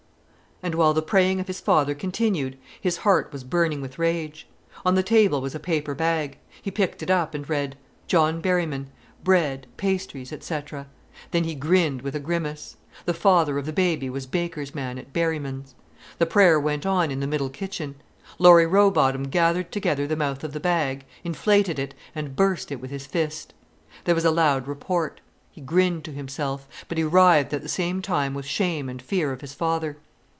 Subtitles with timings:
[0.63, 4.47] And while the praying of his father continued, his heart was burning with rage.
[4.85, 6.37] On the table was a paper bag.
[6.61, 7.75] He picked it up and read,
[8.05, 10.85] "John Berryman—Bread, Pastries, etc."
[11.31, 12.77] Then he grinned with a grimace.
[13.05, 15.73] The father of the baby was baker's man at Berryman's.
[16.19, 17.95] The prayer went on in the middle kitchen.
[18.37, 22.91] Laurie Rowbotham gathered together the mouth of the bag, inflated it, and burst it with
[22.91, 23.55] his fist.
[24.03, 25.21] There was a loud report.
[25.51, 26.67] He grinned to himself.
[26.87, 29.97] But he writhed at the same time with shame and fear of his father.